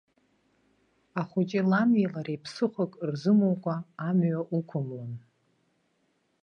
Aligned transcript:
Ахәыҷы 1.21 1.61
лани 1.69 2.11
лареи 2.13 2.41
ԥсыхәак 2.43 2.93
рзымукәа 3.09 3.75
амҩа 4.07 4.41
уқәымлан. 4.57 5.13